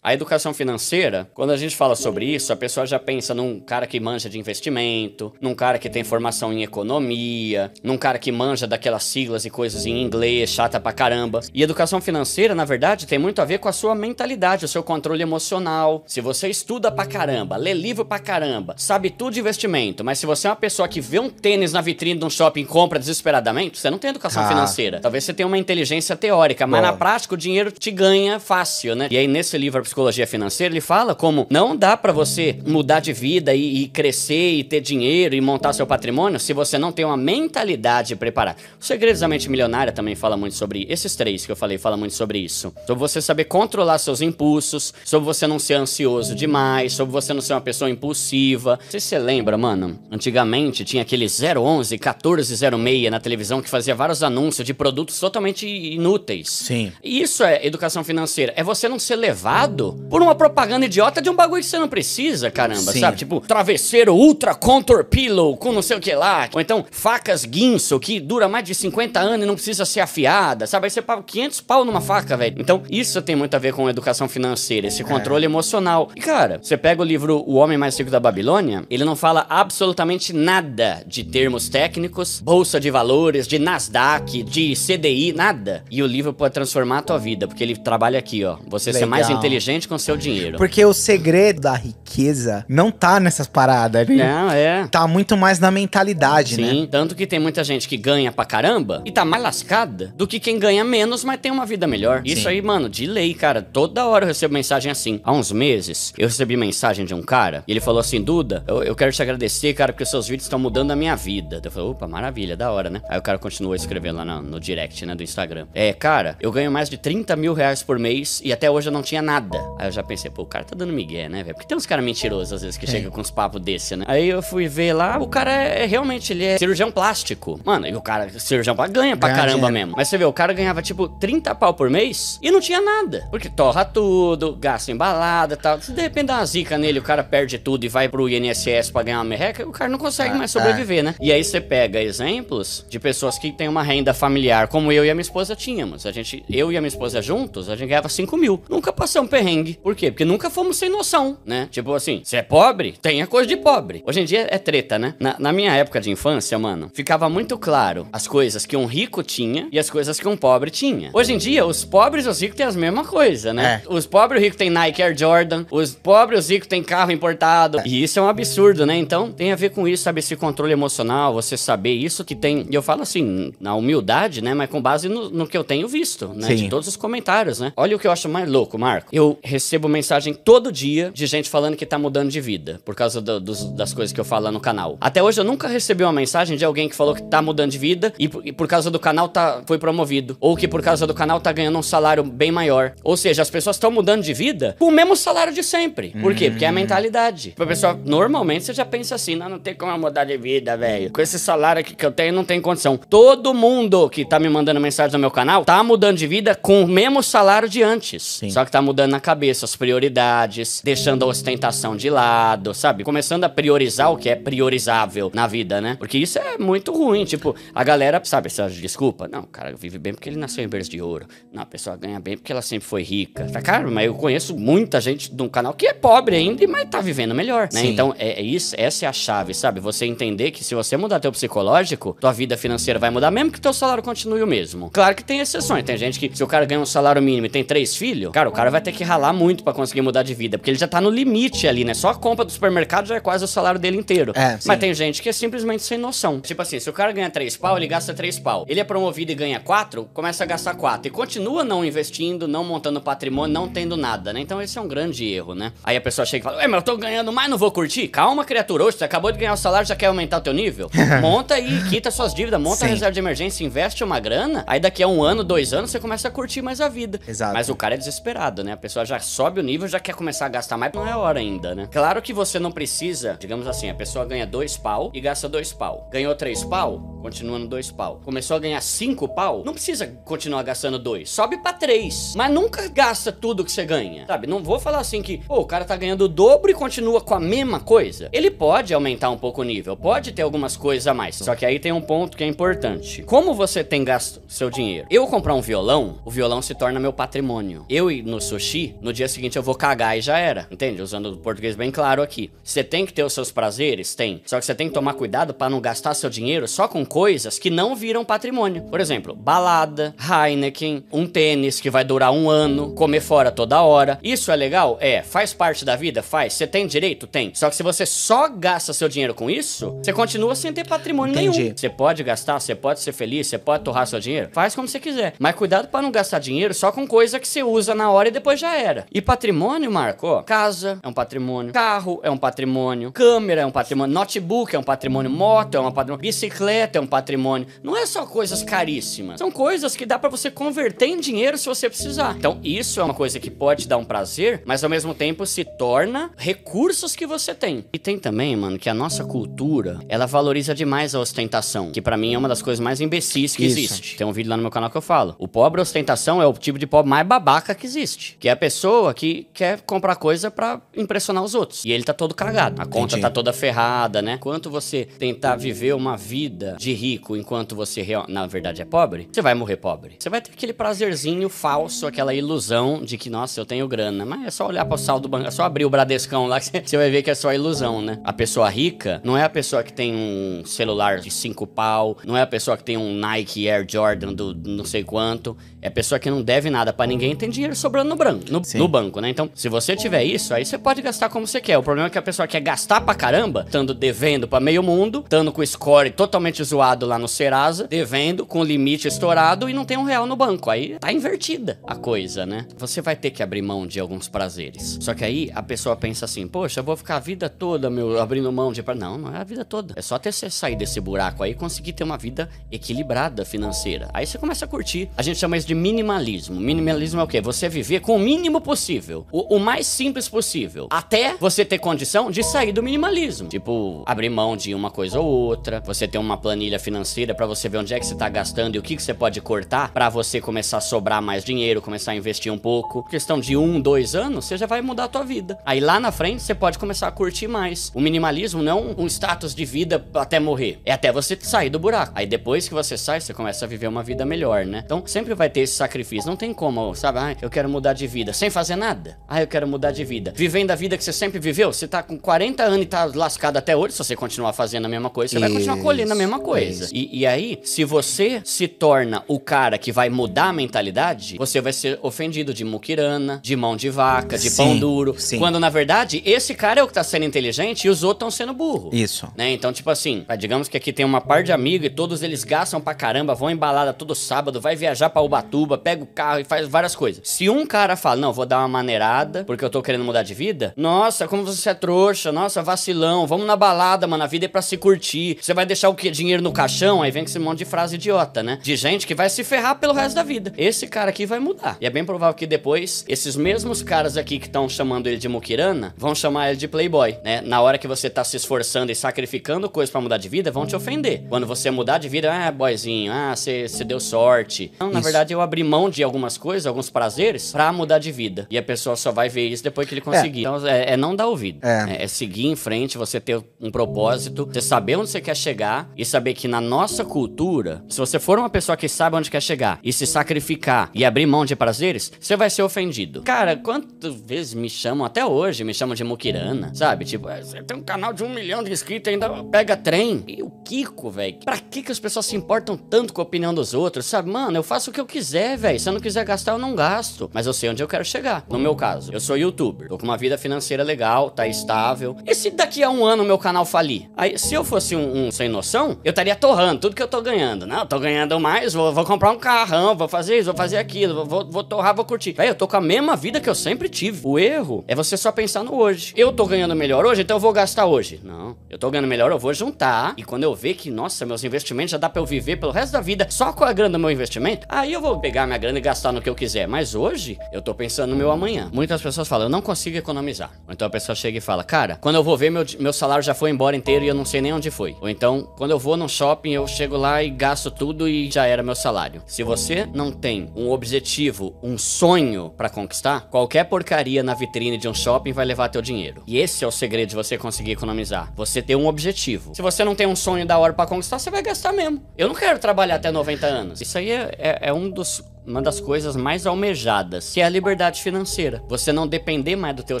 A 0.06 0.14
educação 0.14 0.54
financeira, 0.54 1.28
quando 1.34 1.50
a 1.50 1.56
gente 1.56 1.74
fala 1.74 1.96
sobre 1.96 2.26
isso, 2.26 2.52
a 2.52 2.56
pessoa 2.56 2.86
já 2.86 2.96
pensa 2.96 3.34
num 3.34 3.58
cara 3.58 3.88
que 3.88 3.98
manja 3.98 4.30
de 4.30 4.38
investimento, 4.38 5.32
num 5.40 5.52
cara 5.52 5.80
que 5.80 5.90
tem 5.90 6.04
formação 6.04 6.52
em 6.52 6.62
economia, 6.62 7.72
num 7.82 7.98
cara 7.98 8.16
que 8.16 8.30
manja 8.30 8.68
daquelas 8.68 9.02
siglas 9.02 9.44
e 9.44 9.50
coisas 9.50 9.84
em 9.84 10.00
inglês, 10.00 10.50
chata 10.50 10.78
pra 10.78 10.92
caramba. 10.92 11.40
E 11.52 11.60
educação 11.60 12.00
financeira, 12.00 12.54
na 12.54 12.64
verdade, 12.64 13.04
tem 13.04 13.18
muito 13.18 13.42
a 13.42 13.44
ver 13.44 13.58
com 13.58 13.68
a 13.68 13.72
sua 13.72 13.96
mentalidade, 13.96 14.64
o 14.64 14.68
seu 14.68 14.80
controle 14.80 15.24
emocional. 15.24 16.04
Se 16.06 16.20
você 16.20 16.48
estuda 16.48 16.92
pra 16.92 17.04
caramba, 17.04 17.56
lê 17.56 17.74
livro 17.74 18.04
pra 18.04 18.20
caramba, 18.20 18.76
sabe 18.78 19.10
tudo 19.10 19.34
de 19.34 19.40
investimento, 19.40 20.04
mas 20.04 20.20
se 20.20 20.26
você 20.26 20.46
é 20.46 20.50
uma 20.50 20.54
pessoa 20.56 20.86
que 20.86 21.00
vê 21.00 21.18
um 21.18 21.28
tênis 21.28 21.72
na 21.72 21.80
vitrine 21.80 22.20
de 22.20 22.24
um 22.24 22.30
shopping 22.30 22.60
e 22.60 22.64
compra 22.64 23.00
desesperadamente, 23.00 23.80
você 23.80 23.90
não 23.90 23.98
tem 23.98 24.10
educação 24.10 24.44
Ah. 24.44 24.48
financeira. 24.48 25.00
Talvez 25.00 25.24
você 25.24 25.34
tenha 25.34 25.48
uma 25.48 25.58
inteligência 25.58 26.14
teórica, 26.14 26.64
mas 26.64 26.80
Boa. 26.80 26.92
na 26.92 26.96
prática 26.96 27.34
o 27.34 27.36
dinheiro 27.36 27.72
te 27.72 27.90
ganha 27.90 28.38
fácil, 28.38 28.94
né? 28.94 29.08
E 29.10 29.18
aí 29.18 29.26
nesse 29.26 29.58
livro 29.58 29.80
Psicologia 29.96 30.26
Financeira, 30.26 30.74
ele 30.74 30.80
fala 30.82 31.14
como 31.14 31.46
não 31.48 31.74
dá 31.74 31.96
pra 31.96 32.12
você 32.12 32.58
mudar 32.66 33.00
de 33.00 33.14
vida 33.14 33.54
e, 33.54 33.84
e 33.84 33.88
crescer 33.88 34.56
e 34.56 34.62
ter 34.62 34.82
dinheiro 34.82 35.34
e 35.34 35.40
montar 35.40 35.72
seu 35.72 35.86
patrimônio 35.86 36.38
se 36.38 36.52
você 36.52 36.76
não 36.76 36.92
tem 36.92 37.02
uma 37.02 37.16
mentalidade 37.16 38.14
preparada. 38.14 38.58
O 38.78 38.84
Segredos 38.84 39.20
da 39.20 39.28
Mente 39.28 39.48
Milionária 39.48 39.94
também 39.94 40.14
fala 40.14 40.36
muito 40.36 40.54
sobre 40.54 40.84
esses 40.90 41.16
três 41.16 41.46
que 41.46 41.52
eu 41.52 41.56
falei, 41.56 41.78
fala 41.78 41.96
muito 41.96 42.12
sobre 42.12 42.38
isso. 42.38 42.74
Sobre 42.86 43.00
você 43.00 43.22
saber 43.22 43.44
controlar 43.44 43.96
seus 43.96 44.20
impulsos, 44.20 44.92
sobre 45.02 45.24
você 45.24 45.46
não 45.46 45.58
ser 45.58 45.76
ansioso 45.76 46.34
demais, 46.34 46.92
sobre 46.92 47.12
você 47.12 47.32
não 47.32 47.40
ser 47.40 47.54
uma 47.54 47.62
pessoa 47.62 47.88
impulsiva. 47.88 48.78
Não 48.84 48.90
sei 48.90 49.00
se 49.00 49.06
você 49.06 49.18
lembra, 49.18 49.56
mano, 49.56 49.98
antigamente 50.10 50.84
tinha 50.84 51.00
aquele 51.00 51.24
011 51.24 51.94
1406 51.94 53.10
na 53.10 53.18
televisão 53.18 53.62
que 53.62 53.70
fazia 53.70 53.94
vários 53.94 54.22
anúncios 54.22 54.66
de 54.66 54.74
produtos 54.74 55.18
totalmente 55.18 55.66
inúteis. 55.66 56.50
Sim. 56.50 56.92
E 57.02 57.22
Isso 57.22 57.42
é 57.42 57.64
educação 57.64 58.04
financeira. 58.04 58.52
É 58.54 58.62
você 58.62 58.90
não 58.90 58.98
ser 58.98 59.16
levado 59.16 59.85
por 59.92 60.22
uma 60.22 60.34
propaganda 60.34 60.86
idiota 60.86 61.20
de 61.20 61.30
um 61.30 61.34
bagulho 61.34 61.62
que 61.62 61.68
você 61.68 61.78
não 61.78 61.88
precisa, 61.88 62.50
caramba, 62.50 62.92
Sim. 62.92 63.00
sabe? 63.00 63.16
Tipo, 63.16 63.40
travesseiro 63.40 64.14
Ultra 64.14 64.54
Contour 64.54 65.04
Pillow 65.04 65.56
com 65.56 65.72
não 65.72 65.82
sei 65.82 65.96
o 65.96 66.00
que 66.00 66.14
lá. 66.14 66.48
Ou 66.52 66.60
então, 66.60 66.84
facas 66.90 67.44
Guinso 67.44 67.98
que 68.00 68.20
dura 68.20 68.48
mais 68.48 68.64
de 68.64 68.74
50 68.74 69.20
anos 69.20 69.44
e 69.44 69.46
não 69.46 69.54
precisa 69.54 69.84
ser 69.84 70.00
afiada, 70.00 70.66
sabe? 70.66 70.86
Aí 70.86 70.90
você 70.90 71.02
paga 71.02 71.22
500 71.22 71.60
pau 71.60 71.84
numa 71.84 72.00
faca, 72.00 72.36
velho. 72.36 72.56
Então, 72.58 72.82
isso 72.90 73.20
tem 73.22 73.36
muito 73.36 73.54
a 73.54 73.58
ver 73.58 73.72
com 73.72 73.88
educação 73.88 74.28
financeira, 74.28 74.86
esse 74.86 75.04
controle 75.04 75.44
emocional. 75.44 76.10
E, 76.14 76.20
cara, 76.20 76.58
você 76.62 76.76
pega 76.76 77.02
o 77.02 77.04
livro 77.04 77.42
O 77.46 77.54
Homem 77.54 77.78
Mais 77.78 77.98
Rico 77.98 78.10
da 78.10 78.20
Babilônia, 78.20 78.84
ele 78.90 79.04
não 79.04 79.16
fala 79.16 79.46
absolutamente 79.48 80.32
nada 80.32 81.02
de 81.06 81.24
termos 81.24 81.68
técnicos, 81.68 82.40
bolsa 82.40 82.80
de 82.80 82.90
valores, 82.90 83.46
de 83.46 83.58
Nasdaq, 83.58 84.42
de 84.42 84.74
CDI, 84.74 85.32
nada. 85.32 85.84
E 85.90 86.02
o 86.02 86.06
livro 86.06 86.32
pode 86.32 86.54
transformar 86.54 86.98
a 86.98 87.02
tua 87.02 87.18
vida, 87.18 87.46
porque 87.46 87.62
ele 87.62 87.76
trabalha 87.76 88.18
aqui, 88.18 88.44
ó. 88.44 88.56
Você 88.66 88.92
ser 88.92 89.06
mais 89.06 89.26
Legal. 89.26 89.38
Inteligente 89.66 89.88
com 89.88 89.98
seu 89.98 90.16
dinheiro. 90.16 90.56
Porque 90.56 90.84
o 90.84 90.92
segredo 90.92 91.60
da 91.60 91.74
riqueza 91.74 92.64
não 92.68 92.90
tá 92.90 93.18
nessas 93.18 93.46
paradas, 93.46 94.06
né? 94.06 94.16
Não, 94.16 94.50
é. 94.50 94.86
Tá 94.86 95.06
muito 95.06 95.36
mais 95.36 95.58
na 95.58 95.70
mentalidade, 95.70 96.60
né? 96.60 96.70
Sim, 96.70 96.88
tanto 96.90 97.14
que 97.14 97.26
tem 97.26 97.38
muita 97.38 97.64
gente 97.64 97.88
que 97.88 97.96
ganha 97.96 98.30
pra 98.30 98.44
caramba 98.44 99.02
e 99.04 99.10
tá 99.10 99.24
mais 99.24 99.42
lascada 99.42 100.12
do 100.16 100.26
que 100.26 100.38
quem 100.38 100.58
ganha 100.58 100.84
menos, 100.84 101.24
mas 101.24 101.40
tem 101.40 101.50
uma 101.50 101.66
vida 101.66 101.86
melhor. 101.86 102.22
Isso 102.24 102.42
Sim. 102.42 102.48
aí, 102.48 102.62
mano, 102.62 102.88
de 102.88 103.06
lei, 103.06 103.34
cara. 103.34 103.60
Toda 103.60 104.06
hora 104.06 104.24
eu 104.24 104.28
recebo 104.28 104.54
mensagem 104.54 104.90
assim. 104.90 105.20
Há 105.24 105.32
uns 105.32 105.50
meses, 105.50 106.12
eu 106.16 106.28
recebi 106.28 106.56
mensagem 106.56 107.04
de 107.04 107.14
um 107.14 107.22
cara 107.22 107.64
e 107.66 107.72
ele 107.72 107.80
falou 107.80 108.00
assim: 108.00 108.22
Duda, 108.22 108.64
eu, 108.66 108.82
eu 108.82 108.94
quero 108.94 109.12
te 109.12 109.22
agradecer, 109.22 109.74
cara, 109.74 109.92
porque 109.92 110.04
seus 110.04 110.28
vídeos 110.28 110.44
estão 110.44 110.58
mudando 110.58 110.90
a 110.90 110.96
minha 110.96 111.16
vida. 111.16 111.60
Eu 111.62 111.70
falei, 111.70 111.90
opa, 111.90 112.06
maravilha, 112.06 112.56
da 112.56 112.70
hora, 112.70 112.88
né? 112.88 113.02
Aí 113.08 113.18
o 113.18 113.22
cara 113.22 113.38
continuou 113.38 113.74
escrevendo 113.74 114.16
lá 114.16 114.24
no, 114.24 114.42
no 114.42 114.60
direct, 114.60 115.04
né, 115.04 115.14
do 115.14 115.22
Instagram. 115.22 115.66
É, 115.74 115.92
cara, 115.92 116.36
eu 116.40 116.52
ganho 116.52 116.70
mais 116.70 116.88
de 116.88 116.96
30 116.96 117.34
mil 117.36 117.52
reais 117.52 117.82
por 117.82 117.98
mês 117.98 118.40
e 118.44 118.52
até 118.52 118.70
hoje 118.70 118.88
eu 118.88 118.92
não 118.92 119.02
tinha 119.02 119.22
nada. 119.22 119.55
Aí 119.78 119.88
eu 119.88 119.92
já 119.92 120.02
pensei, 120.02 120.30
pô, 120.30 120.42
o 120.42 120.46
cara 120.46 120.64
tá 120.64 120.74
dando 120.76 120.92
migué, 120.92 121.28
né, 121.28 121.42
velho? 121.42 121.54
Porque 121.54 121.66
tem 121.68 121.76
uns 121.76 121.86
caras 121.86 122.04
mentirosos 122.04 122.52
às 122.52 122.62
vezes 122.62 122.76
que 122.76 122.86
chegam 122.86 123.10
com 123.10 123.20
uns 123.20 123.30
papos 123.30 123.60
desse, 123.60 123.96
né? 123.96 124.04
Aí 124.08 124.28
eu 124.28 124.42
fui 124.42 124.68
ver 124.68 124.92
lá, 124.92 125.18
o 125.18 125.26
cara 125.26 125.52
é, 125.52 125.82
é 125.82 125.86
realmente, 125.86 126.32
ele 126.32 126.44
é 126.44 126.58
cirurgião 126.58 126.90
plástico. 126.90 127.60
Mano, 127.64 127.86
e 127.86 127.94
o 127.94 128.00
cara, 128.00 128.28
cirurgião 128.38 128.74
plástico, 128.74 129.00
ganha 129.00 129.16
pra 129.16 129.28
Ganha 129.28 129.40
caramba 129.40 129.66
dinheiro. 129.66 129.74
mesmo. 129.86 129.94
Mas 129.96 130.08
você 130.08 130.18
vê, 130.18 130.24
o 130.24 130.32
cara 130.32 130.52
ganhava 130.52 130.82
tipo 130.82 131.08
30 131.08 131.54
pau 131.54 131.74
por 131.74 131.88
mês 131.90 132.38
e 132.42 132.50
não 132.50 132.60
tinha 132.60 132.80
nada. 132.80 133.26
Porque 133.30 133.48
torra 133.48 133.84
tudo, 133.84 134.54
gasta 134.56 134.90
em 134.92 134.96
balada 134.96 135.54
e 135.54 135.56
tal. 135.56 135.80
Se 135.80 135.92
de 135.92 136.00
repente 136.00 136.26
dá 136.26 136.34
uma 136.36 136.46
zica 136.46 136.78
nele, 136.78 136.98
o 136.98 137.02
cara 137.02 137.22
perde 137.24 137.58
tudo 137.58 137.84
e 137.84 137.88
vai 137.88 138.08
pro 138.08 138.28
INSS 138.28 138.90
pra 138.90 139.02
ganhar 139.02 139.18
uma 139.18 139.24
merreca, 139.24 139.66
o 139.66 139.72
cara 139.72 139.90
não 139.90 139.98
consegue 139.98 140.34
Ah, 140.34 140.38
mais 140.38 140.50
sobreviver, 140.50 141.02
né? 141.02 141.14
E 141.20 141.32
aí 141.32 141.42
você 141.42 141.60
pega 141.60 142.00
exemplos 142.00 142.84
de 142.88 142.98
pessoas 142.98 143.38
que 143.38 143.52
têm 143.52 143.68
uma 143.68 143.82
renda 143.82 144.12
familiar, 144.12 144.68
como 144.68 144.90
eu 144.92 145.04
e 145.04 145.10
a 145.10 145.14
minha 145.14 145.22
esposa 145.22 145.54
tínhamos. 145.56 146.06
A 146.06 146.12
gente, 146.12 146.44
eu 146.48 146.70
e 146.72 146.76
a 146.76 146.80
minha 146.80 146.88
esposa 146.88 147.20
juntos, 147.22 147.68
a 147.68 147.76
gente 147.76 147.88
ganhava 147.88 148.08
5 148.08 148.36
mil. 148.36 148.62
Nunca 148.68 148.92
passamos 148.92 149.30
perrengue. 149.30 149.45
Por 149.82 149.94
quê? 149.94 150.10
Porque 150.10 150.24
nunca 150.24 150.50
fomos 150.50 150.76
sem 150.76 150.88
noção, 150.88 151.38
né? 151.44 151.68
Tipo 151.70 151.94
assim, 151.94 152.20
você 152.24 152.38
é 152.38 152.42
pobre? 152.42 152.94
Tenha 153.00 153.26
coisa 153.26 153.46
de 153.46 153.56
pobre. 153.56 154.02
Hoje 154.06 154.20
em 154.20 154.24
dia 154.24 154.46
é 154.50 154.58
treta, 154.58 154.98
né? 154.98 155.14
Na, 155.18 155.36
na 155.38 155.52
minha 155.52 155.72
época 155.72 156.00
de 156.00 156.10
infância, 156.10 156.58
mano, 156.58 156.90
ficava 156.94 157.28
muito 157.28 157.58
claro 157.58 158.06
as 158.12 158.26
coisas 158.26 158.66
que 158.66 158.76
um 158.76 158.86
rico 158.86 159.22
tinha 159.22 159.68
e 159.70 159.78
as 159.78 159.90
coisas 159.90 160.18
que 160.18 160.28
um 160.28 160.36
pobre 160.36 160.70
tinha. 160.70 161.10
Hoje 161.12 161.32
em 161.32 161.38
dia, 161.38 161.64
os 161.64 161.84
pobres 161.84 162.26
e 162.26 162.28
os 162.28 162.40
ricos 162.40 162.56
têm 162.56 162.66
as 162.66 162.76
mesmas 162.76 163.06
coisas, 163.06 163.54
né? 163.54 163.82
Os 163.88 164.06
pobres 164.06 164.40
e 164.40 164.42
os 164.42 164.44
ricos 164.44 164.58
têm 164.58 164.70
Nike 164.70 165.02
Air 165.02 165.16
Jordan, 165.16 165.64
os 165.70 165.94
pobres 165.94 166.38
e 166.38 166.42
os 166.42 166.50
ricos 166.50 166.68
têm 166.68 166.82
carro 166.82 167.12
importado. 167.12 167.80
E 167.84 168.02
isso 168.02 168.18
é 168.18 168.22
um 168.22 168.28
absurdo, 168.28 168.84
né? 168.86 168.96
Então, 168.96 169.30
tem 169.30 169.52
a 169.52 169.56
ver 169.56 169.70
com 169.70 169.86
isso, 169.86 170.02
sabe? 170.02 170.20
Esse 170.20 170.36
controle 170.36 170.72
emocional, 170.72 171.32
você 171.34 171.56
saber 171.56 171.92
isso 171.92 172.24
que 172.24 172.34
tem. 172.34 172.66
E 172.70 172.74
eu 172.74 172.82
falo 172.82 173.02
assim, 173.02 173.52
na 173.60 173.74
humildade, 173.74 174.42
né? 174.42 174.54
Mas 174.54 174.70
com 174.70 174.80
base 174.80 175.08
no, 175.08 175.30
no 175.30 175.46
que 175.46 175.56
eu 175.56 175.64
tenho 175.64 175.86
visto, 175.88 176.28
né? 176.34 176.48
Sim. 176.48 176.56
De 176.56 176.68
todos 176.68 176.88
os 176.88 176.96
comentários, 176.96 177.60
né? 177.60 177.72
Olha 177.76 177.96
o 177.96 177.98
que 177.98 178.06
eu 178.06 178.12
acho 178.12 178.28
mais 178.28 178.48
louco, 178.48 178.78
Marco. 178.78 179.08
Eu 179.12 179.35
recebo 179.42 179.88
mensagem 179.88 180.34
todo 180.34 180.70
dia 180.72 181.10
de 181.12 181.26
gente 181.26 181.48
falando 181.48 181.76
que 181.76 181.86
tá 181.86 181.98
mudando 181.98 182.30
de 182.30 182.40
vida 182.40 182.80
por 182.84 182.94
causa 182.94 183.20
do- 183.20 183.40
dos- 183.40 183.64
das 183.72 183.92
coisas 183.92 184.12
que 184.12 184.20
eu 184.20 184.24
falo 184.24 184.50
no 184.50 184.60
canal. 184.60 184.96
Até 185.00 185.22
hoje 185.22 185.40
eu 185.40 185.44
nunca 185.44 185.68
recebi 185.68 186.04
uma 186.04 186.12
mensagem 186.12 186.56
de 186.56 186.64
alguém 186.64 186.88
que 186.88 186.94
falou 186.96 187.14
que 187.14 187.22
tá 187.22 187.40
mudando 187.42 187.70
de 187.70 187.78
vida 187.78 188.12
e, 188.18 188.28
por- 188.28 188.46
e 188.46 188.52
por 188.52 188.66
causa 188.68 188.90
do 188.90 188.98
canal 188.98 189.28
tá, 189.28 189.62
foi 189.66 189.78
promovido. 189.78 190.36
Ou 190.40 190.56
que 190.56 190.68
por 190.68 190.82
causa 190.82 191.06
do 191.06 191.14
canal 191.14 191.40
tá 191.40 191.52
ganhando 191.52 191.78
um 191.78 191.82
salário 191.82 192.22
bem 192.24 192.50
maior. 192.52 192.92
Ou 193.02 193.16
seja, 193.16 193.42
as 193.42 193.50
pessoas 193.50 193.76
estão 193.76 193.90
mudando 193.90 194.22
de 194.22 194.32
vida 194.34 194.76
com 194.78 194.86
o 194.86 194.90
mesmo 194.92 195.16
salário 195.16 195.52
de 195.52 195.62
sempre. 195.62 196.10
Por 196.20 196.34
quê? 196.34 196.50
Porque 196.50 196.64
é 196.64 196.68
a 196.68 196.72
mentalidade. 196.72 197.54
A 197.58 197.66
pessoa, 197.66 197.98
normalmente 198.04 198.64
você 198.64 198.72
já 198.74 198.84
pensa 198.84 199.14
assim, 199.14 199.34
não, 199.36 199.48
não 199.48 199.58
tem 199.58 199.74
como 199.74 199.92
eu 199.92 199.98
mudar 199.98 200.24
de 200.24 200.36
vida, 200.36 200.76
velho. 200.76 201.10
Com 201.10 201.20
esse 201.20 201.38
salário 201.38 201.80
aqui 201.80 201.94
que 201.94 202.04
eu 202.06 202.12
tenho, 202.12 202.32
não 202.32 202.44
tem 202.44 202.60
condição. 202.60 202.96
Todo 202.96 203.52
mundo 203.54 204.08
que 204.08 204.24
tá 204.24 204.38
me 204.38 204.48
mandando 204.48 204.80
mensagem 204.80 205.12
no 205.12 205.18
meu 205.18 205.30
canal 205.30 205.64
tá 205.64 205.82
mudando 205.82 206.16
de 206.16 206.26
vida 206.26 206.54
com 206.54 206.82
o 206.84 206.88
mesmo 206.88 207.22
salário 207.22 207.68
de 207.68 207.82
antes. 207.82 208.40
Só 208.50 208.64
que 208.64 208.70
tá 208.70 208.80
mudando 208.82 209.10
na 209.10 209.20
cabeça 209.26 209.64
as 209.64 209.74
prioridades, 209.74 210.80
deixando 210.84 211.24
a 211.24 211.26
ostentação 211.26 211.96
de 211.96 212.08
lado, 212.08 212.72
sabe? 212.72 213.02
Começando 213.02 213.42
a 213.42 213.48
priorizar 213.48 214.12
o 214.12 214.16
que 214.16 214.28
é 214.28 214.36
priorizável 214.36 215.32
na 215.34 215.48
vida, 215.48 215.80
né? 215.80 215.96
Porque 215.98 216.16
isso 216.16 216.38
é 216.38 216.56
muito 216.56 216.92
ruim. 216.92 217.24
Tipo, 217.24 217.56
a 217.74 217.82
galera, 217.82 218.20
sabe, 218.22 218.46
essa 218.46 218.70
desculpa? 218.70 219.26
Não, 219.26 219.40
o 219.40 219.46
cara 219.48 219.74
vive 219.74 219.98
bem 219.98 220.14
porque 220.14 220.28
ele 220.28 220.36
nasceu 220.36 220.62
em 220.62 220.68
berço 220.68 220.88
de 220.88 221.02
ouro. 221.02 221.26
Não, 221.52 221.64
a 221.64 221.66
pessoa 221.66 221.96
ganha 221.96 222.20
bem 222.20 222.36
porque 222.36 222.52
ela 222.52 222.62
sempre 222.62 222.86
foi 222.86 223.02
rica. 223.02 223.46
Tá, 223.46 223.60
cara, 223.60 223.90
mas 223.90 224.06
eu 224.06 224.14
conheço 224.14 224.56
muita 224.56 225.00
gente 225.00 225.34
de 225.34 225.42
um 225.42 225.48
canal 225.48 225.74
que 225.74 225.88
é 225.88 225.92
pobre 225.92 226.36
ainda, 226.36 226.64
mas 226.68 226.88
tá 226.88 227.00
vivendo 227.00 227.34
melhor, 227.34 227.68
né? 227.72 227.80
Sim. 227.80 227.88
Então, 227.88 228.14
é, 228.16 228.40
é 228.40 228.42
isso, 228.42 228.76
essa 228.78 229.06
é 229.06 229.08
a 229.08 229.12
chave, 229.12 229.54
sabe? 229.54 229.80
Você 229.80 230.06
entender 230.06 230.52
que 230.52 230.62
se 230.62 230.72
você 230.72 230.96
mudar 230.96 231.18
teu 231.18 231.32
psicológico, 231.32 232.16
tua 232.20 232.30
vida 232.30 232.56
financeira 232.56 233.00
vai 233.00 233.10
mudar, 233.10 233.32
mesmo 233.32 233.50
que 233.50 233.60
teu 233.60 233.72
salário 233.72 234.04
continue 234.04 234.40
o 234.40 234.46
mesmo. 234.46 234.88
Claro 234.88 235.16
que 235.16 235.24
tem 235.24 235.40
exceções. 235.40 235.82
Tem 235.82 235.96
gente 235.96 236.20
que, 236.20 236.30
se 236.32 236.44
o 236.44 236.46
cara 236.46 236.64
ganha 236.64 236.80
um 236.80 236.86
salário 236.86 237.20
mínimo 237.20 237.46
e 237.46 237.50
tem 237.50 237.64
três 237.64 237.96
filhos, 237.96 238.30
cara, 238.30 238.48
o 238.48 238.52
cara 238.52 238.70
vai 238.70 238.80
ter 238.80 238.92
que 238.92 239.02
ralar 239.02 239.15
muito 239.32 239.64
pra 239.64 239.72
conseguir 239.72 240.02
mudar 240.02 240.22
de 240.22 240.34
vida, 240.34 240.58
porque 240.58 240.70
ele 240.70 240.78
já 240.78 240.88
tá 240.88 241.00
no 241.00 241.10
limite 241.10 241.66
ali, 241.66 241.84
né? 241.84 241.94
Só 241.94 242.10
a 242.10 242.14
compra 242.14 242.44
do 242.44 242.52
supermercado 242.52 243.06
já 243.06 243.16
é 243.16 243.20
quase 243.20 243.44
o 243.44 243.48
salário 243.48 243.80
dele 243.80 243.96
inteiro. 243.96 244.32
É, 244.34 244.58
sim. 244.58 244.68
Mas 244.68 244.78
tem 244.78 244.94
gente 244.94 245.22
que 245.22 245.28
é 245.28 245.32
simplesmente 245.32 245.82
sem 245.82 245.98
noção. 245.98 246.40
Tipo 246.40 246.62
assim, 246.62 246.78
se 246.78 246.88
o 246.88 246.92
cara 246.92 247.12
ganha 247.12 247.30
três 247.30 247.56
pau, 247.56 247.76
ele 247.76 247.86
gasta 247.86 248.14
três 248.14 248.38
pau. 248.38 248.64
Ele 248.68 248.80
é 248.80 248.84
promovido 248.84 249.32
e 249.32 249.34
ganha 249.34 249.60
quatro, 249.60 250.08
começa 250.12 250.44
a 250.44 250.46
gastar 250.46 250.74
quatro. 250.74 251.08
E 251.08 251.10
continua 251.10 251.64
não 251.64 251.84
investindo, 251.84 252.46
não 252.46 252.64
montando 252.64 253.00
patrimônio, 253.00 253.52
não 253.52 253.68
tendo 253.68 253.96
nada, 253.96 254.32
né? 254.32 254.40
Então 254.40 254.60
esse 254.60 254.78
é 254.78 254.80
um 254.80 254.88
grande 254.88 255.24
erro, 255.26 255.54
né? 255.54 255.72
Aí 255.82 255.96
a 255.96 256.00
pessoa 256.00 256.24
chega 256.26 256.42
e 256.42 256.44
fala, 256.44 256.56
ué, 256.58 256.66
mas 256.66 256.78
eu 256.78 256.82
tô 256.82 256.96
ganhando 256.96 257.32
mais, 257.32 257.48
não 257.48 257.58
vou 257.58 257.70
curtir? 257.70 258.08
Calma, 258.08 258.44
criatura, 258.44 258.84
hoje 258.84 258.98
você 258.98 259.04
acabou 259.04 259.32
de 259.32 259.38
ganhar 259.38 259.52
o 259.52 259.56
salário, 259.56 259.86
já 259.86 259.96
quer 259.96 260.06
aumentar 260.06 260.38
o 260.38 260.40
teu 260.40 260.52
nível? 260.52 260.90
Monta 261.20 261.54
aí, 261.54 261.82
quita 261.88 262.10
suas 262.10 262.34
dívidas, 262.34 262.60
monta 262.60 262.84
a 262.84 262.88
Sim. 262.88 262.94
reserva 262.94 263.12
de 263.12 263.18
emergência, 263.18 263.64
investe 263.64 264.02
uma 264.04 264.20
grana, 264.20 264.64
aí 264.66 264.80
daqui 264.80 265.02
a 265.02 265.08
um 265.08 265.22
ano, 265.22 265.42
dois 265.42 265.72
anos, 265.72 265.90
você 265.90 266.00
começa 266.00 266.28
a 266.28 266.30
curtir 266.30 266.62
mais 266.62 266.80
a 266.80 266.88
vida. 266.88 267.20
Exato. 267.26 267.54
Mas 267.54 267.68
o 267.68 267.74
cara 267.74 267.94
é 267.94 267.98
desesperado, 267.98 268.62
né? 268.62 268.72
A 268.72 268.76
pessoa 268.76 269.04
já 269.06 269.18
sobe 269.20 269.60
o 269.60 269.62
nível, 269.62 269.88
já 269.88 270.00
quer 270.00 270.14
começar 270.14 270.46
a 270.46 270.48
gastar 270.48 270.76
mais, 270.76 270.92
não 270.92 271.06
é 271.06 271.16
hora 271.16 271.38
ainda, 271.38 271.74
né? 271.74 271.88
Claro 271.90 272.20
que 272.20 272.32
você 272.32 272.58
não 272.58 272.72
precisa, 272.72 273.36
digamos 273.38 273.66
assim, 273.66 273.88
a 273.88 273.94
pessoa 273.94 274.24
ganha 274.24 274.46
dois 274.46 274.76
pau 274.76 275.10
e 275.14 275.20
gasta 275.20 275.48
dois 275.48 275.72
pau. 275.72 276.08
Ganhou 276.10 276.34
três 276.34 276.64
pau, 276.64 277.20
continua 277.22 277.58
no 277.58 277.66
dois 277.66 277.90
pau. 277.90 278.20
Começou 278.24 278.56
a 278.56 278.60
ganhar 278.60 278.80
cinco 278.80 279.28
pau, 279.28 279.62
não 279.64 279.72
precisa 279.72 280.06
continuar 280.24 280.62
gastando 280.62 280.98
dois. 280.98 281.30
Sobe 281.30 281.58
pra 281.58 281.72
três. 281.72 282.34
Mas 282.36 282.50
nunca 282.50 282.88
gasta 282.88 283.30
tudo 283.30 283.64
que 283.64 283.72
você 283.72 283.84
ganha. 283.84 284.26
Sabe? 284.26 284.46
Não 284.46 284.62
vou 284.62 284.78
falar 284.78 284.98
assim 284.98 285.22
que, 285.22 285.38
pô, 285.38 285.60
o 285.60 285.66
cara 285.66 285.84
tá 285.84 285.96
ganhando 285.96 286.22
o 286.22 286.28
dobro 286.28 286.70
e 286.70 286.74
continua 286.74 287.20
com 287.20 287.34
a 287.34 287.40
mesma 287.40 287.80
coisa. 287.80 288.28
Ele 288.32 288.50
pode 288.50 288.92
aumentar 288.92 289.30
um 289.30 289.38
pouco 289.38 289.60
o 289.60 289.64
nível, 289.64 289.96
pode 289.96 290.32
ter 290.32 290.42
algumas 290.42 290.76
coisas 290.76 291.06
a 291.06 291.14
mais. 291.14 291.36
Só 291.36 291.54
que 291.54 291.64
aí 291.64 291.78
tem 291.78 291.92
um 291.92 292.00
ponto 292.00 292.36
que 292.36 292.44
é 292.44 292.46
importante. 292.46 293.22
Como 293.22 293.54
você 293.54 293.84
tem 293.84 294.02
gasto 294.04 294.42
seu 294.48 294.70
dinheiro? 294.70 295.06
Eu 295.10 295.26
comprar 295.26 295.54
um 295.54 295.60
violão, 295.60 296.18
o 296.24 296.30
violão 296.30 296.60
se 296.60 296.74
torna 296.74 296.98
meu 296.98 297.12
patrimônio. 297.12 297.84
Eu 297.88 298.10
ir 298.10 298.22
no 298.22 298.40
sushi, 298.40 298.95
no 299.00 299.12
dia 299.12 299.28
seguinte 299.28 299.56
eu 299.56 299.62
vou 299.62 299.74
cagar 299.74 300.18
e 300.18 300.20
já 300.20 300.38
era. 300.38 300.66
Entende? 300.70 301.02
Usando 301.02 301.26
o 301.26 301.36
português 301.36 301.76
bem 301.76 301.90
claro 301.90 302.22
aqui. 302.22 302.50
Você 302.62 302.82
tem 302.82 303.06
que 303.06 303.12
ter 303.12 303.22
os 303.22 303.32
seus 303.32 303.50
prazeres? 303.50 304.14
Tem. 304.14 304.42
Só 304.46 304.58
que 304.58 304.66
você 304.66 304.74
tem 304.74 304.88
que 304.88 304.94
tomar 304.94 305.14
cuidado 305.14 305.54
para 305.54 305.70
não 305.70 305.80
gastar 305.80 306.14
seu 306.14 306.30
dinheiro 306.30 306.66
só 306.68 306.88
com 306.88 307.04
coisas 307.04 307.58
que 307.58 307.70
não 307.70 307.94
viram 307.94 308.24
patrimônio. 308.24 308.82
Por 308.82 309.00
exemplo, 309.00 309.34
balada, 309.34 310.14
Heineken, 310.18 311.04
um 311.12 311.26
tênis 311.26 311.80
que 311.80 311.90
vai 311.90 312.04
durar 312.04 312.32
um 312.32 312.48
ano, 312.48 312.94
comer 312.94 313.20
fora 313.20 313.50
toda 313.50 313.82
hora. 313.82 314.18
Isso 314.22 314.50
é 314.50 314.56
legal? 314.56 314.98
É. 315.00 315.22
Faz 315.22 315.52
parte 315.52 315.84
da 315.84 315.96
vida? 315.96 316.22
Faz. 316.22 316.54
Você 316.54 316.66
tem 316.66 316.86
direito? 316.86 317.26
Tem. 317.26 317.54
Só 317.54 317.70
que 317.70 317.76
se 317.76 317.82
você 317.82 318.06
só 318.06 318.48
gasta 318.48 318.92
seu 318.92 319.08
dinheiro 319.08 319.34
com 319.34 319.50
isso, 319.50 319.98
você 320.02 320.12
continua 320.12 320.54
sem 320.54 320.72
ter 320.72 320.86
patrimônio 320.86 321.32
Entendi. 321.34 321.60
nenhum. 321.60 321.76
Você 321.76 321.88
pode 321.88 322.22
gastar, 322.22 322.60
você 322.60 322.74
pode 322.74 323.00
ser 323.00 323.12
feliz, 323.12 323.46
você 323.46 323.58
pode 323.58 323.84
torrar 323.84 324.06
seu 324.06 324.20
dinheiro. 324.20 324.50
Faz 324.52 324.74
como 324.74 324.88
você 324.88 325.00
quiser. 325.00 325.34
Mas 325.38 325.54
cuidado 325.54 325.88
para 325.88 326.02
não 326.02 326.10
gastar 326.10 326.38
dinheiro 326.38 326.74
só 326.74 326.92
com 326.92 327.06
coisa 327.06 327.40
que 327.40 327.48
você 327.48 327.62
usa 327.62 327.94
na 327.94 328.10
hora 328.10 328.28
e 328.28 328.32
depois 328.32 328.60
já 328.60 328.75
era. 328.76 329.06
E 329.12 329.20
patrimônio, 329.20 329.90
Marco, 329.90 330.26
ó, 330.26 330.42
casa 330.42 330.98
é 331.02 331.08
um 331.08 331.12
patrimônio, 331.12 331.72
carro 331.72 332.20
é 332.22 332.30
um 332.30 332.36
patrimônio, 332.36 333.12
câmera 333.12 333.62
é 333.62 333.66
um 333.66 333.70
patrimônio, 333.70 334.14
notebook 334.14 334.74
é 334.74 334.78
um 334.78 334.82
patrimônio, 334.82 335.30
moto 335.30 335.76
é 335.76 335.80
um 335.80 335.92
patrimônio, 335.92 336.22
bicicleta 336.22 336.98
é 336.98 337.00
um 337.00 337.06
patrimônio. 337.06 337.66
Não 337.82 337.96
é 337.96 338.06
só 338.06 338.26
coisas 338.26 338.62
caríssimas. 338.62 339.38
São 339.38 339.50
coisas 339.50 339.96
que 339.96 340.06
dá 340.06 340.18
para 340.18 340.28
você 340.28 340.50
converter 340.50 341.06
em 341.06 341.20
dinheiro 341.20 341.58
se 341.58 341.66
você 341.66 341.88
precisar. 341.88 342.34
Então, 342.36 342.58
isso 342.62 343.00
é 343.00 343.04
uma 343.04 343.14
coisa 343.14 343.38
que 343.40 343.50
pode 343.50 343.86
dar 343.88 343.96
um 343.96 344.04
prazer, 344.04 344.62
mas 344.64 344.84
ao 344.84 344.90
mesmo 344.90 345.14
tempo 345.14 345.46
se 345.46 345.64
torna 345.64 346.30
recursos 346.36 347.14
que 347.16 347.26
você 347.26 347.54
tem. 347.54 347.84
E 347.92 347.98
tem 347.98 348.18
também, 348.18 348.56
mano, 348.56 348.78
que 348.78 348.88
a 348.88 348.94
nossa 348.94 349.24
cultura, 349.24 350.00
ela 350.08 350.26
valoriza 350.26 350.74
demais 350.74 351.14
a 351.14 351.20
ostentação, 351.20 351.90
que 351.90 352.00
pra 352.00 352.16
mim 352.16 352.34
é 352.34 352.38
uma 352.38 352.48
das 352.48 352.62
coisas 352.62 352.80
mais 352.80 353.00
imbecis 353.00 353.56
que 353.56 353.64
Isso. 353.64 353.78
existe. 353.78 354.16
Tem 354.16 354.26
um 354.26 354.32
vídeo 354.32 354.50
lá 354.50 354.56
no 354.56 354.62
meu 354.62 354.70
canal 354.70 354.90
que 354.90 354.96
eu 354.96 355.02
falo. 355.02 355.34
O 355.38 355.48
pobre 355.48 355.80
ostentação 355.80 356.42
é 356.42 356.46
o 356.46 356.52
tipo 356.52 356.78
de 356.78 356.86
pobre 356.86 357.08
mais 357.08 357.26
babaca 357.26 357.74
que 357.74 357.86
existe, 357.86 358.36
que 358.38 358.48
é 358.48 358.52
a 358.52 358.56
pessoa 358.70 359.14
que 359.14 359.46
quer 359.54 359.80
comprar 359.82 360.16
coisa 360.16 360.50
pra 360.50 360.80
impressionar 360.96 361.44
os 361.44 361.54
outros. 361.54 361.84
E 361.84 361.92
ele 361.92 362.02
tá 362.02 362.12
todo 362.12 362.34
cagado. 362.34 362.82
A 362.82 362.84
conta 362.84 363.12
Entendi. 363.14 363.22
tá 363.22 363.30
toda 363.30 363.52
ferrada, 363.52 364.20
né? 364.20 364.38
Quanto 364.38 364.68
você 364.68 365.04
tentar 365.04 365.54
viver 365.54 365.94
uma 365.94 366.16
vida 366.16 366.74
de 366.76 366.92
rico 366.92 367.36
enquanto 367.36 367.76
você 367.76 368.02
real- 368.02 368.26
na 368.28 368.44
verdade 368.48 368.82
é 368.82 368.84
pobre, 368.84 369.28
você 369.32 369.40
vai 369.40 369.54
morrer 369.54 369.76
pobre. 369.76 370.16
Você 370.18 370.28
vai 370.28 370.40
ter 370.40 370.50
aquele 370.50 370.72
prazerzinho 370.72 371.48
falso, 371.48 372.08
aquela 372.08 372.34
ilusão 372.34 373.02
de 373.04 373.16
que, 373.16 373.30
nossa, 373.30 373.60
eu 373.60 373.64
tenho 373.64 373.86
grana. 373.86 374.24
Mas 374.26 374.46
é 374.46 374.50
só 374.50 374.66
olhar 374.66 374.84
pro 374.84 374.98
saldo 374.98 375.22
do 375.22 375.28
banco, 375.28 375.46
é 375.46 375.50
só 375.52 375.62
abrir 375.62 375.84
o 375.84 375.90
Bradescão 375.90 376.48
lá 376.48 376.58
que 376.60 376.66
você- 376.66 376.82
você 376.84 376.96
vai 376.96 377.08
ver 377.08 377.22
que 377.22 377.30
é 377.30 377.34
só 377.36 377.54
ilusão, 377.54 378.02
né? 378.02 378.18
A 378.24 378.32
pessoa 378.32 378.68
rica 378.68 379.20
não 379.22 379.36
é 379.38 379.44
a 379.44 379.48
pessoa 379.48 379.84
que 379.84 379.92
tem 379.92 380.12
um 380.12 380.64
celular 380.66 381.20
de 381.20 381.30
cinco 381.30 381.68
pau, 381.68 382.16
não 382.26 382.36
é 382.36 382.42
a 382.42 382.46
pessoa 382.48 382.76
que 382.76 382.82
tem 382.82 382.96
um 382.96 383.14
Nike 383.14 383.68
Air 383.68 383.86
Jordan 383.88 384.32
do 384.34 384.52
não 384.68 384.84
sei 384.84 385.04
quanto. 385.04 385.56
É 385.80 385.86
a 385.88 385.90
pessoa 385.90 386.18
que 386.18 386.28
não 386.28 386.42
deve 386.42 386.68
nada 386.68 386.92
pra 386.92 387.06
ninguém 387.06 387.30
e 387.30 387.36
tem 387.36 387.48
dinheiro 387.48 387.76
sobrando 387.76 388.08
no, 388.10 388.16
branco, 388.16 388.44
no, 388.60 388.78
no 388.78 388.88
banco, 388.88 389.20
né? 389.20 389.28
Então, 389.30 389.50
se 389.54 389.68
você 389.68 389.96
tiver 389.96 390.24
isso, 390.24 390.54
aí 390.54 390.64
você 390.64 390.78
pode 390.78 391.02
gastar 391.02 391.28
como 391.28 391.46
você 391.46 391.60
quer. 391.60 391.78
O 391.78 391.82
problema 391.82 392.08
é 392.08 392.10
que 392.10 392.18
a 392.18 392.22
pessoa 392.22 392.46
quer 392.46 392.60
gastar 392.60 393.00
pra 393.00 393.14
caramba, 393.14 393.64
estando 393.66 393.94
devendo 393.94 394.48
pra 394.48 394.60
meio 394.60 394.82
mundo, 394.82 395.20
estando 395.20 395.52
com 395.52 395.60
o 395.60 395.66
score 395.66 396.10
totalmente 396.10 396.62
zoado 396.62 397.06
lá 397.06 397.18
no 397.18 397.28
Serasa, 397.28 397.86
devendo, 397.86 398.46
com 398.46 398.60
o 398.60 398.64
limite 398.64 399.08
estourado 399.08 399.68
e 399.68 399.72
não 399.72 399.84
tem 399.84 399.96
um 399.96 400.04
real 400.04 400.26
no 400.26 400.36
banco. 400.36 400.70
Aí 400.70 400.98
tá 400.98 401.12
invertida 401.12 401.78
a 401.86 401.94
coisa, 401.94 402.46
né? 402.46 402.66
Você 402.76 403.00
vai 403.00 403.16
ter 403.16 403.30
que 403.30 403.42
abrir 403.42 403.62
mão 403.62 403.86
de 403.86 404.00
alguns 404.00 404.28
prazeres. 404.28 404.98
Só 405.00 405.14
que 405.14 405.24
aí 405.24 405.50
a 405.54 405.62
pessoa 405.62 405.96
pensa 405.96 406.24
assim, 406.24 406.46
poxa, 406.46 406.80
eu 406.80 406.84
vou 406.84 406.96
ficar 406.96 407.16
a 407.16 407.20
vida 407.20 407.48
toda, 407.48 407.90
meu, 407.90 408.20
abrindo 408.20 408.50
mão 408.52 408.72
de... 408.72 408.82
pra-" 408.82 408.94
Não, 408.94 409.18
não 409.18 409.34
é 409.34 409.38
a 409.38 409.44
vida 409.44 409.64
toda. 409.64 409.94
É 409.96 410.02
só 410.02 410.14
até 410.16 410.30
você 410.32 410.48
sair 410.50 410.76
desse 410.76 411.00
buraco 411.00 411.42
aí 411.42 411.50
e 411.52 411.54
conseguir 411.54 411.92
ter 411.92 412.04
uma 412.04 412.16
vida 412.16 412.48
equilibrada 412.70 413.44
financeira. 413.44 414.08
Aí 414.12 414.26
você 414.26 414.38
começa 414.38 414.64
a 414.64 414.68
curtir. 414.68 415.08
A 415.16 415.22
gente 415.22 415.38
chama 415.38 415.56
isso 415.56 415.66
de 415.66 415.74
minimalismo. 415.74 416.60
Minimalismo 416.60 417.20
é 417.20 417.24
o 417.24 417.26
quê? 417.26 417.40
Você 417.40 417.68
viver 417.68 418.00
com 418.00 418.16
o 418.16 418.18
mínimo 418.18 418.45
possível. 418.60 419.26
O, 419.32 419.56
o 419.56 419.58
mais 419.58 419.86
simples 419.86 420.28
possível. 420.28 420.88
Até 420.90 421.36
você 421.38 421.64
ter 421.64 421.78
condição 421.78 422.30
de 422.30 422.42
sair 422.42 422.72
do 422.72 422.82
minimalismo. 422.82 423.48
Tipo, 423.48 424.02
abrir 424.06 424.28
mão 424.28 424.56
de 424.56 424.74
uma 424.74 424.90
coisa 424.90 425.20
ou 425.20 425.26
outra. 425.26 425.82
Você 425.84 426.06
ter 426.06 426.18
uma 426.18 426.36
planilha 426.36 426.78
financeira 426.78 427.34
pra 427.34 427.46
você 427.46 427.68
ver 427.68 427.78
onde 427.78 427.94
é 427.94 427.98
que 427.98 428.06
você 428.06 428.14
tá 428.14 428.28
gastando 428.28 428.76
e 428.76 428.78
o 428.78 428.82
que, 428.82 428.96
que 428.96 429.02
você 429.02 429.14
pode 429.14 429.40
cortar 429.40 429.92
pra 429.92 430.08
você 430.08 430.40
começar 430.40 430.78
a 430.78 430.80
sobrar 430.80 431.20
mais 431.20 431.44
dinheiro, 431.44 431.82
começar 431.82 432.12
a 432.12 432.16
investir 432.16 432.52
um 432.52 432.58
pouco. 432.58 433.02
Questão 433.08 433.40
de 433.40 433.56
um, 433.56 433.80
dois 433.80 434.14
anos, 434.14 434.44
você 434.44 434.56
já 434.56 434.66
vai 434.66 434.80
mudar 434.80 435.04
a 435.04 435.08
tua 435.08 435.24
vida. 435.24 435.58
Aí 435.64 435.80
lá 435.80 435.98
na 435.98 436.12
frente 436.12 436.42
você 436.42 436.54
pode 436.54 436.78
começar 436.78 437.08
a 437.08 437.12
curtir 437.12 437.48
mais. 437.48 437.90
O 437.94 438.00
minimalismo 438.00 438.62
não 438.62 438.78
é 438.78 439.00
um 439.02 439.06
status 439.06 439.54
de 439.54 439.64
vida 439.64 440.04
até 440.14 440.38
morrer. 440.38 440.80
É 440.84 440.92
até 440.92 441.12
você 441.12 441.36
sair 441.40 441.70
do 441.70 441.78
buraco. 441.78 442.12
Aí 442.14 442.26
depois 442.26 442.68
que 442.68 442.74
você 442.74 442.96
sai, 442.96 443.20
você 443.20 443.34
começa 443.34 443.64
a 443.64 443.68
viver 443.68 443.86
uma 443.86 444.02
vida 444.02 444.24
melhor, 444.24 444.64
né? 444.64 444.82
Então 444.84 445.02
sempre 445.06 445.34
vai 445.34 445.48
ter 445.48 445.60
esse 445.60 445.74
sacrifício. 445.74 446.28
Não 446.28 446.36
tem 446.36 446.52
como, 446.52 446.94
sabe? 446.94 447.18
Ah, 447.18 447.36
eu 447.40 447.50
quero 447.50 447.68
mudar 447.68 447.92
de 447.92 448.06
vida 448.06 448.32
sem 448.36 448.50
fazer 448.50 448.76
nada. 448.76 449.18
Ah, 449.28 449.40
eu 449.40 449.46
quero 449.46 449.66
mudar 449.66 449.90
de 449.92 450.04
vida. 450.04 450.32
Vivendo 450.36 450.70
a 450.70 450.74
vida 450.74 450.96
que 450.96 451.02
você 451.04 451.12
sempre 451.12 451.38
viveu. 451.38 451.72
Você 451.72 451.88
tá 451.88 452.02
com 452.02 452.18
40 452.18 452.62
anos 452.62 452.82
e 452.82 452.86
tá 452.86 453.04
lascado 453.14 453.56
até 453.56 453.76
hoje. 453.76 453.92
Se 453.94 453.98
você 453.98 454.14
continuar 454.14 454.52
fazendo 454.52 454.84
a 454.84 454.88
mesma 454.88 455.10
coisa, 455.10 455.32
você 455.32 455.38
vai 455.40 455.50
continuar 455.50 455.78
colhendo 455.78 456.12
a 456.12 456.14
mesma 456.16 456.36
Isso, 456.36 456.44
coisa. 456.44 456.84
isso. 456.84 456.94
E, 456.94 457.20
e 457.20 457.26
aí, 457.26 457.58
se 457.64 457.84
você 457.84 458.40
se 458.44 458.68
torna 458.68 459.24
o 459.26 459.40
cara 459.40 459.78
que 459.78 459.90
vai 459.90 460.08
mudar 460.08 460.46
a 460.48 460.52
mentalidade, 460.52 461.36
você 461.38 461.60
vai 461.60 461.72
ser 461.72 461.98
ofendido 462.02 462.52
de 462.54 462.64
muquirana, 462.64 463.40
de 463.42 463.56
mão 463.56 463.76
de 463.76 463.88
vaca, 463.90 464.38
de 464.38 464.50
Sim, 464.50 464.56
pão 464.56 464.78
duro. 464.78 465.14
sim. 465.18 465.38
Quando 465.38 465.58
na 465.58 465.70
verdade, 465.70 466.22
esse 466.24 466.54
cara 466.54 466.80
é 466.80 466.82
o 466.82 466.86
que 466.86 466.92
tá 466.94 467.02
sendo 467.02 467.24
inteligente 467.24 467.84
e 467.86 467.88
os 467.90 468.02
outros 468.02 468.16
estão 468.16 468.30
sendo 468.30 468.52
burro. 468.56 468.90
Isso. 468.92 469.26
Né? 469.36 469.50
Então, 469.52 469.72
tipo 469.72 469.90
assim, 469.90 470.24
digamos 470.38 470.68
que 470.68 470.76
aqui 470.76 470.92
tem 470.92 471.04
uma 471.04 471.20
par 471.20 471.42
de 471.42 471.52
amigos 471.52 471.86
e 471.86 471.90
todos 471.90 472.22
eles 472.22 472.44
gastam 472.44 472.80
pra 472.80 472.94
caramba, 472.94 473.34
vão 473.34 473.50
em 473.50 473.56
balada 473.56 473.92
todo 473.92 474.14
sábado, 474.14 474.60
vai 474.60 474.76
viajar 474.76 475.10
pra 475.10 475.22
Ubatuba, 475.22 475.78
pega 475.78 476.02
o 476.02 476.06
carro 476.06 476.40
e 476.40 476.44
faz 476.44 476.68
várias 476.68 476.94
coisas. 476.94 477.20
Se 477.28 477.48
um 477.48 477.66
cara 477.66 477.96
fala, 477.96 478.16
não, 478.26 478.32
vou 478.32 478.44
dar 478.44 478.58
uma 478.58 478.68
maneirada 478.68 479.44
porque 479.44 479.64
eu 479.64 479.70
tô 479.70 479.80
querendo 479.80 480.04
mudar 480.04 480.24
de 480.24 480.34
vida, 480.34 480.74
nossa, 480.76 481.28
como 481.28 481.44
você 481.44 481.70
é 481.70 481.74
trouxa, 481.74 482.32
nossa, 482.32 482.60
vacilão, 482.60 483.24
vamos 483.24 483.46
na 483.46 483.54
balada, 483.54 484.04
mano, 484.06 484.24
a 484.24 484.26
vida 484.26 484.46
é 484.46 484.48
pra 484.48 484.60
se 484.60 484.76
curtir. 484.76 485.38
Você 485.40 485.54
vai 485.54 485.64
deixar 485.64 485.88
o 485.88 485.94
quê? 485.94 486.10
Dinheiro 486.10 486.42
no 486.42 486.50
caixão? 486.50 487.02
Aí 487.02 487.10
vem 487.12 487.22
com 487.22 487.28
esse 487.28 487.38
monte 487.38 487.58
de 487.58 487.64
frase 487.64 487.94
idiota, 487.94 488.42
né? 488.42 488.58
De 488.60 488.74
gente 488.74 489.06
que 489.06 489.14
vai 489.14 489.30
se 489.30 489.44
ferrar 489.44 489.78
pelo 489.78 489.92
resto 489.92 490.16
da 490.16 490.24
vida. 490.24 490.52
Esse 490.58 490.88
cara 490.88 491.10
aqui 491.10 491.24
vai 491.24 491.38
mudar. 491.38 491.76
E 491.80 491.86
é 491.86 491.90
bem 491.90 492.04
provável 492.04 492.34
que 492.34 492.46
depois, 492.46 493.04
esses 493.08 493.36
mesmos 493.36 493.80
caras 493.80 494.16
aqui 494.16 494.40
que 494.40 494.46
estão 494.46 494.68
chamando 494.68 495.06
ele 495.06 495.18
de 495.18 495.28
Mukirana, 495.28 495.94
vão 495.96 496.14
chamar 496.14 496.48
ele 496.48 496.56
de 496.56 496.66
Playboy, 496.66 497.18
né? 497.22 497.40
Na 497.42 497.60
hora 497.60 497.78
que 497.78 497.86
você 497.86 498.10
tá 498.10 498.24
se 498.24 498.36
esforçando 498.36 498.90
e 498.90 498.94
sacrificando 498.94 499.70
coisas 499.70 499.90
pra 499.92 500.00
mudar 500.00 500.16
de 500.16 500.28
vida, 500.28 500.50
vão 500.50 500.66
te 500.66 500.74
ofender. 500.74 501.22
Quando 501.28 501.46
você 501.46 501.70
mudar 501.70 501.98
de 501.98 502.08
vida, 502.08 502.32
ah, 502.32 502.50
boyzinho, 502.50 503.12
ah, 503.12 503.36
você 503.36 503.68
você 503.68 503.84
deu 503.84 504.00
sorte. 504.00 504.72
Não, 504.80 504.88
na 504.88 504.94
Isso. 504.94 505.04
verdade, 505.04 505.32
eu 505.32 505.40
abri 505.40 505.62
mão 505.62 505.88
de 505.88 506.02
algumas 506.02 506.36
coisas, 506.36 506.66
alguns 506.66 506.90
prazeres, 506.90 507.52
pra 507.52 507.72
mudar 507.72 507.98
de 507.98 508.10
vida. 508.10 508.15
E 508.50 508.58
a 508.58 508.62
pessoa 508.62 508.96
só 508.96 509.12
vai 509.12 509.28
ver 509.28 509.48
isso 509.48 509.62
depois 509.62 509.88
que 509.88 509.94
ele 509.94 510.00
conseguir. 510.00 510.40
Então, 510.40 510.66
é, 510.66 510.92
é 510.92 510.96
não 510.96 511.14
dar 511.14 511.26
ouvido. 511.26 511.64
É. 511.66 512.04
É, 512.04 512.08
seguir 512.08 512.46
em 512.46 512.56
frente, 512.56 512.96
você 512.98 513.20
ter 513.20 513.42
um 513.60 513.70
propósito, 513.70 514.46
você 514.46 514.60
saber 514.60 514.96
onde 514.96 515.10
você 515.10 515.20
quer 515.20 515.36
chegar 515.36 515.90
e 515.96 516.04
saber 516.04 516.34
que 516.34 516.48
na 516.48 516.60
nossa 516.60 517.04
cultura, 517.04 517.84
se 517.88 517.98
você 517.98 518.18
for 518.18 518.38
uma 518.38 518.50
pessoa 518.50 518.76
que 518.76 518.88
sabe 518.88 519.16
onde 519.16 519.30
quer 519.30 519.42
chegar 519.42 519.78
e 519.82 519.92
se 519.92 520.06
sacrificar 520.06 520.90
e 520.94 521.04
abrir 521.04 521.26
mão 521.26 521.44
de 521.44 521.54
prazeres, 521.56 522.12
você 522.18 522.36
vai 522.36 522.50
ser 522.50 522.62
ofendido. 522.62 523.22
Cara, 523.22 523.56
quantas 523.56 524.14
vezes 524.20 524.54
me 524.54 524.68
chamam, 524.68 525.04
até 525.06 525.24
hoje, 525.24 525.64
me 525.64 525.74
chamam 525.74 525.94
de 525.94 526.04
muquirana, 526.04 526.72
sabe? 526.74 527.04
Tipo, 527.04 527.28
"É, 527.28 527.42
você 527.42 527.62
tem 527.62 527.76
um 527.76 527.82
canal 527.82 528.12
de 528.12 528.22
um 528.24 528.28
milhão 528.28 528.62
de 528.62 528.72
inscritos 528.72 529.10
e 529.10 529.14
ainda 529.14 529.28
pega 529.44 529.76
trem. 529.76 530.24
E 530.26 530.42
o 530.42 530.50
Kiko, 530.64 531.10
velho? 531.10 531.38
Pra 531.44 531.58
que, 531.58 531.82
que 531.82 531.92
as 531.92 531.98
pessoas 531.98 532.26
se 532.26 532.36
importam 532.36 532.76
tanto 532.76 533.12
com 533.12 533.20
a 533.20 533.24
opinião 533.24 533.54
dos 533.54 533.74
outros, 533.74 534.06
sabe? 534.06 534.30
Mano, 534.30 534.56
eu 534.56 534.62
faço 534.62 534.90
o 534.90 534.92
que 534.92 535.00
eu 535.00 535.06
quiser, 535.06 535.56
velho. 535.56 535.78
Se 535.78 535.88
eu 535.88 535.92
não 535.92 536.00
quiser 536.00 536.24
gastar, 536.24 536.52
eu 536.52 536.58
não 536.58 536.74
gasto. 536.74 537.30
Mas 537.32 537.46
eu 537.46 537.52
sei 537.52 537.70
onde 537.70 537.82
eu 537.82 537.88
quero 537.88 538.04
chegar. 538.06 538.44
No 538.48 538.58
meu 538.58 538.74
caso, 538.74 539.12
eu 539.12 539.20
sou 539.20 539.36
youtuber. 539.36 539.88
Tô 539.88 539.98
com 539.98 540.04
uma 540.04 540.16
vida 540.16 540.38
financeira 540.38 540.82
legal, 540.82 541.30
tá 541.30 541.46
estável. 541.46 542.16
E 542.26 542.34
se 542.34 542.50
daqui 542.50 542.82
a 542.82 542.90
um 542.90 543.04
ano 543.04 543.24
meu 543.24 543.38
canal 543.38 543.64
falir? 543.64 544.08
Aí, 544.16 544.38
se 544.38 544.54
eu 544.54 544.64
fosse 544.64 544.94
um, 544.94 545.26
um 545.26 545.30
sem 545.30 545.48
noção, 545.48 545.98
eu 546.04 546.10
estaria 546.10 546.34
torrando 546.34 546.80
tudo 546.80 546.96
que 546.96 547.02
eu 547.02 547.08
tô 547.08 547.20
ganhando. 547.20 547.66
Não, 547.66 547.80
eu 547.80 547.86
tô 547.86 547.98
ganhando 547.98 548.38
mais, 548.40 548.74
vou, 548.74 548.92
vou 548.92 549.04
comprar 549.04 549.30
um 549.30 549.38
carrão, 549.38 549.96
vou 549.96 550.08
fazer 550.08 550.36
isso, 550.36 550.46
vou 550.46 550.56
fazer 550.56 550.76
aquilo, 550.76 551.24
vou, 551.24 551.44
vou 551.50 551.64
torrar, 551.64 551.94
vou 551.94 552.04
curtir. 552.04 552.32
Velho, 552.32 552.50
eu 552.50 552.54
tô 552.54 552.68
com 552.68 552.76
a 552.76 552.80
mesma 552.80 553.16
vida 553.16 553.40
que 553.40 553.48
eu 553.48 553.54
sempre 553.54 553.88
tive. 553.88 554.20
O 554.24 554.38
erro 554.38 554.84
é 554.86 554.94
você 554.94 555.16
só 555.16 555.32
pensar 555.32 555.62
no 555.62 555.74
hoje. 555.74 556.12
Eu 556.16 556.32
tô 556.32 556.46
ganhando 556.46 556.74
melhor 556.74 557.04
hoje, 557.04 557.22
então 557.22 557.36
eu 557.36 557.40
vou 557.40 557.52
gastar 557.52 557.86
hoje. 557.86 558.20
Não, 558.22 558.56
eu 558.70 558.78
tô 558.78 558.90
ganhando 558.90 559.08
melhor, 559.08 559.30
eu 559.30 559.38
vou 559.38 559.52
juntar. 559.52 560.14
E 560.16 560.22
quando 560.22 560.44
eu 560.44 560.54
ver 560.54 560.74
que, 560.74 560.90
nossa, 560.90 561.26
meus 561.26 561.44
investimentos 561.44 561.90
já 561.90 561.98
dá 561.98 562.08
pra 562.08 562.20
eu 562.20 562.26
viver 562.26 562.56
pelo 562.56 562.72
resto 562.72 562.92
da 562.92 563.00
vida 563.00 563.26
só 563.30 563.52
com 563.52 563.64
a 563.64 563.72
grana 563.72 563.92
do 563.92 563.98
meu 563.98 564.10
investimento, 564.10 564.66
aí 564.68 564.92
eu 564.92 565.00
vou 565.00 565.18
pegar 565.18 565.46
minha 565.46 565.58
grana 565.58 565.78
e 565.78 565.82
gastar 565.82 566.12
no 566.12 566.20
que 566.20 566.28
eu 566.28 566.34
quiser. 566.34 566.66
Mas 566.66 566.94
hoje, 566.94 567.38
eu 567.52 567.62
tô 567.62 567.74
pensando 567.74 567.95
pensando 567.96 568.10
no 568.10 568.16
meu 568.16 568.30
amanhã. 568.30 568.68
Muitas 568.74 569.00
pessoas 569.00 569.26
falam, 569.26 569.46
eu 569.46 569.50
não 569.50 569.62
consigo 569.62 569.96
economizar. 569.96 570.50
Ou 570.66 570.74
então 570.74 570.86
a 570.86 570.90
pessoa 570.90 571.16
chega 571.16 571.38
e 571.38 571.40
fala, 571.40 571.64
cara, 571.64 571.96
quando 571.96 572.16
eu 572.16 572.22
vou 572.22 572.36
ver, 572.36 572.50
meu, 572.50 572.62
meu 572.78 572.92
salário 572.92 573.24
já 573.24 573.32
foi 573.32 573.48
embora 573.48 573.74
inteiro 573.74 574.04
e 574.04 574.08
eu 574.08 574.14
não 574.14 574.24
sei 574.26 574.42
nem 574.42 574.52
onde 574.52 574.70
foi. 574.70 574.94
Ou 575.00 575.08
então, 575.08 575.50
quando 575.56 575.70
eu 575.70 575.78
vou 575.78 575.96
no 575.96 576.06
shopping, 576.06 576.50
eu 576.50 576.66
chego 576.66 576.94
lá 576.94 577.22
e 577.22 577.30
gasto 577.30 577.70
tudo 577.70 578.06
e 578.06 578.30
já 578.30 578.44
era 578.44 578.62
meu 578.62 578.74
salário. 578.74 579.22
Se 579.26 579.42
você 579.42 579.88
não 579.94 580.12
tem 580.12 580.52
um 580.54 580.70
objetivo, 580.70 581.56
um 581.62 581.78
sonho 581.78 582.52
para 582.54 582.68
conquistar, 582.68 583.28
qualquer 583.30 583.64
porcaria 583.64 584.22
na 584.22 584.34
vitrine 584.34 584.76
de 584.76 584.86
um 584.86 584.94
shopping 584.94 585.32
vai 585.32 585.46
levar 585.46 585.70
teu 585.70 585.80
dinheiro. 585.80 586.22
E 586.26 586.36
esse 586.36 586.64
é 586.64 586.66
o 586.66 586.72
segredo 586.72 587.08
de 587.08 587.14
você 587.14 587.38
conseguir 587.38 587.70
economizar. 587.70 588.30
Você 588.36 588.60
ter 588.60 588.76
um 588.76 588.86
objetivo. 588.86 589.54
Se 589.54 589.62
você 589.62 589.84
não 589.84 589.94
tem 589.94 590.06
um 590.06 590.16
sonho 590.16 590.44
da 590.44 590.58
hora 590.58 590.74
para 590.74 590.86
conquistar, 590.86 591.18
você 591.18 591.30
vai 591.30 591.40
gastar 591.40 591.72
mesmo. 591.72 592.02
Eu 592.18 592.28
não 592.28 592.34
quero 592.34 592.58
trabalhar 592.58 592.96
até 592.96 593.10
90 593.10 593.46
anos. 593.46 593.80
Isso 593.80 593.96
aí 593.96 594.10
é, 594.10 594.34
é, 594.38 594.58
é 594.68 594.72
um 594.74 594.90
dos 594.90 595.24
uma 595.46 595.62
das 595.62 595.80
coisas 595.80 596.16
mais 596.16 596.46
almejadas, 596.46 597.32
que 597.32 597.40
é 597.40 597.44
a 597.44 597.48
liberdade 597.48 598.02
financeira. 598.02 598.62
Você 598.68 598.92
não 598.92 599.06
depender 599.06 599.56
mais 599.56 599.76
do 599.76 599.82
teu 599.82 600.00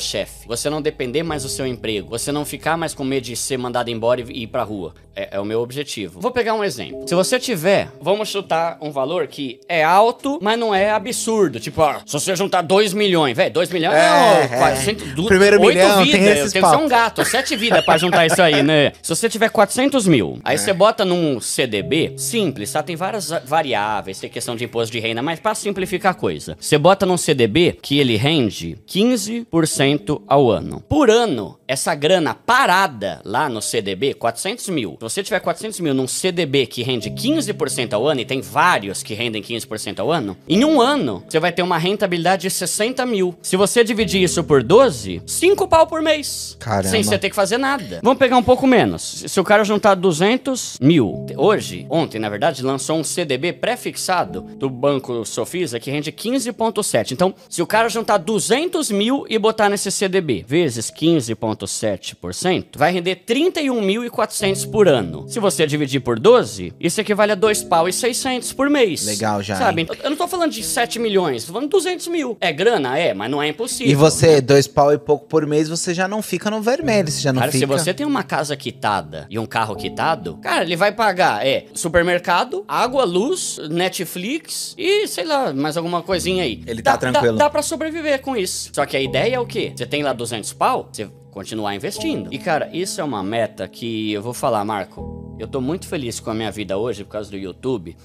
chefe, 0.00 0.46
você 0.46 0.68
não 0.68 0.82
depender 0.82 1.22
mais 1.22 1.44
do 1.44 1.48
seu 1.48 1.66
emprego, 1.66 2.10
você 2.10 2.32
não 2.32 2.44
ficar 2.44 2.76
mais 2.76 2.94
com 2.94 3.04
medo 3.04 3.24
de 3.24 3.36
ser 3.36 3.56
mandado 3.56 3.90
embora 3.90 4.20
e 4.20 4.42
ir 4.42 4.46
pra 4.48 4.62
rua. 4.62 4.94
É, 5.18 5.36
é, 5.36 5.40
o 5.40 5.46
meu 5.46 5.62
objetivo. 5.62 6.20
Vou 6.20 6.30
pegar 6.30 6.52
um 6.52 6.62
exemplo. 6.62 7.08
Se 7.08 7.14
você 7.14 7.40
tiver, 7.40 7.90
vamos 8.02 8.28
chutar 8.28 8.76
um 8.82 8.90
valor 8.90 9.26
que 9.26 9.58
é 9.66 9.82
alto, 9.82 10.38
mas 10.42 10.58
não 10.58 10.74
é 10.74 10.90
absurdo. 10.90 11.58
Tipo, 11.58 11.80
ó, 11.80 12.00
se 12.04 12.12
você 12.12 12.36
juntar 12.36 12.60
2 12.60 12.92
milhões, 12.92 13.34
velho, 13.34 13.50
2 13.50 13.70
milhões 13.70 13.94
é, 13.94 14.42
é 14.42 14.48
400, 14.48 15.14
do, 15.14 15.24
Primeiro 15.24 15.58
milhão, 15.58 16.04
vidas. 16.04 16.20
tem 16.20 16.28
esses 16.28 16.52
tem 16.52 16.60
que 16.60 16.68
ser 16.68 16.76
um 16.76 16.86
gato, 16.86 17.24
sete 17.24 17.56
vidas 17.56 17.82
pra 17.82 17.96
juntar 17.96 18.26
isso 18.26 18.42
aí, 18.42 18.62
né? 18.62 18.92
Se 19.00 19.08
você 19.08 19.26
tiver 19.26 19.48
400 19.48 20.06
mil, 20.06 20.38
aí 20.44 20.56
é. 20.56 20.58
você 20.58 20.74
bota 20.74 21.02
num 21.02 21.40
CDB, 21.40 22.12
simples, 22.18 22.70
tá? 22.70 22.82
Tem 22.82 22.94
várias 22.94 23.30
variáveis, 23.46 24.20
tem 24.20 24.28
questão 24.28 24.54
de 24.54 24.64
imposto 24.64 24.92
de 24.92 25.00
renda, 25.00 25.22
mas 25.22 25.35
para 25.40 25.54
simplificar 25.54 26.12
a 26.12 26.14
coisa, 26.14 26.56
você 26.60 26.78
bota 26.78 27.06
num 27.06 27.16
CDB 27.16 27.78
que 27.80 27.98
ele 27.98 28.16
rende 28.16 28.78
15% 28.86 30.22
ao 30.26 30.50
ano. 30.50 30.82
Por 30.88 31.10
ano, 31.10 31.58
essa 31.66 31.94
grana 31.94 32.34
parada 32.34 33.20
lá 33.24 33.48
no 33.48 33.60
CDB, 33.60 34.14
400 34.14 34.68
mil, 34.68 34.96
você 35.00 35.22
tiver 35.22 35.40
400 35.40 35.80
mil 35.80 35.94
num 35.94 36.06
CDB 36.06 36.66
que 36.66 36.82
rende 36.82 37.10
15% 37.10 37.92
ao 37.92 38.06
ano, 38.06 38.20
e 38.20 38.24
tem 38.24 38.40
vários 38.40 39.02
que 39.02 39.14
rendem 39.14 39.42
15% 39.42 39.98
ao 39.98 40.12
ano, 40.12 40.36
em 40.48 40.64
um 40.64 40.80
ano 40.80 41.24
você 41.28 41.40
vai 41.40 41.52
ter 41.52 41.62
uma 41.62 41.78
rentabilidade 41.78 42.42
de 42.42 42.50
60 42.50 43.04
mil. 43.06 43.34
Se 43.42 43.56
você 43.56 43.82
dividir 43.82 44.22
isso 44.22 44.44
por 44.44 44.62
12, 44.62 45.22
5 45.26 45.68
pau 45.68 45.86
por 45.86 46.02
mês. 46.02 46.56
Caramba. 46.58 46.88
Sem 46.88 47.02
você 47.02 47.18
ter 47.18 47.30
que 47.30 47.36
fazer 47.36 47.58
nada. 47.58 48.00
Vamos 48.02 48.18
pegar 48.18 48.36
um 48.36 48.42
pouco 48.42 48.66
menos. 48.66 49.24
Se 49.26 49.40
o 49.40 49.44
cara 49.44 49.64
juntar 49.64 49.94
200 49.94 50.78
mil, 50.80 51.26
hoje, 51.36 51.86
ontem 51.90 52.18
na 52.18 52.28
verdade, 52.28 52.62
lançou 52.62 52.98
um 52.98 53.04
CDB 53.04 53.52
pré-fixado 53.52 54.42
do 54.42 54.70
Banco 54.70 55.12
Sofisa 55.26 55.78
que 55.78 55.90
rende 55.90 56.12
15,7. 56.12 57.12
Então, 57.12 57.34
se 57.48 57.62
o 57.62 57.66
cara 57.66 57.88
juntar 57.88 58.18
200 58.18 58.90
mil 58.90 59.26
e 59.28 59.38
botar 59.38 59.68
nesse 59.68 59.90
CDB 59.90 60.44
vezes 60.46 60.90
15,7%, 60.90 62.76
vai 62.76 62.92
render 62.92 63.22
31.400 63.26 64.70
por 64.70 64.88
ano. 64.88 65.26
Se 65.28 65.40
você 65.40 65.66
dividir 65.66 66.00
por 66.00 66.18
12, 66.18 66.72
isso 66.78 67.00
equivale 67.00 67.32
a 67.32 67.34
2 67.34 67.64
pau 67.64 67.88
e 67.88 67.92
600 67.92 68.52
por 68.52 68.70
mês. 68.70 69.04
Legal 69.04 69.42
já. 69.42 69.56
Sabe? 69.56 69.82
Hein? 69.82 69.88
Eu 70.02 70.10
não 70.10 70.16
tô 70.16 70.28
falando 70.28 70.52
de 70.52 70.62
7 70.62 70.98
milhões, 70.98 71.44
tô 71.44 71.52
falando 71.52 71.68
de 71.68 71.72
200 71.72 72.08
mil. 72.08 72.36
É 72.40 72.52
grana? 72.52 72.98
É, 72.98 73.14
mas 73.14 73.30
não 73.30 73.42
é 73.42 73.48
impossível. 73.48 73.90
E 73.92 73.94
você, 73.94 74.40
2 74.40 74.66
pau 74.68 74.92
e 74.92 74.98
pouco 74.98 75.26
por 75.26 75.46
mês, 75.46 75.68
você 75.68 75.92
já 75.92 76.06
não 76.08 76.22
fica 76.22 76.50
no 76.50 76.60
vermelho, 76.60 77.10
você 77.10 77.20
já 77.20 77.32
não 77.32 77.40
cara, 77.40 77.52
fica... 77.52 77.66
se 77.66 77.66
você 77.66 77.94
tem 77.94 78.06
uma 78.06 78.22
casa 78.22 78.56
quitada 78.56 79.26
e 79.30 79.38
um 79.38 79.46
carro 79.46 79.76
quitado, 79.76 80.36
cara, 80.38 80.64
ele 80.64 80.76
vai 80.76 80.92
pagar, 80.92 81.46
é, 81.46 81.66
supermercado, 81.74 82.64
água, 82.68 83.04
luz, 83.04 83.58
Netflix 83.70 84.74
e, 84.76 85.06
sei 85.16 85.24
lá, 85.24 85.50
mais 85.50 85.78
alguma 85.78 86.02
coisinha 86.02 86.44
aí. 86.44 86.62
Ele 86.66 86.82
tá 86.82 86.92
dá, 86.92 86.98
tranquilo. 86.98 87.38
Dá, 87.38 87.44
dá 87.44 87.50
pra 87.50 87.62
sobreviver 87.62 88.20
com 88.20 88.36
isso. 88.36 88.70
Só 88.74 88.84
que 88.84 88.94
a 88.94 89.00
ideia 89.00 89.36
é 89.36 89.40
o 89.40 89.46
quê? 89.46 89.72
Você 89.74 89.86
tem 89.86 90.02
lá 90.02 90.12
200 90.12 90.52
pau, 90.52 90.90
você 90.92 91.08
continuar 91.30 91.74
investindo. 91.74 92.28
E 92.30 92.38
cara, 92.38 92.68
isso 92.70 93.00
é 93.00 93.04
uma 93.04 93.22
meta 93.22 93.66
que 93.66 94.12
eu 94.12 94.20
vou 94.20 94.34
falar, 94.34 94.62
Marco. 94.62 95.34
Eu 95.38 95.48
tô 95.48 95.58
muito 95.58 95.88
feliz 95.88 96.20
com 96.20 96.30
a 96.30 96.34
minha 96.34 96.50
vida 96.50 96.76
hoje 96.76 97.02
por 97.02 97.12
causa 97.12 97.30
do 97.30 97.36
YouTube, 97.38 97.96